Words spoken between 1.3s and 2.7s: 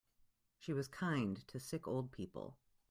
to sick old people.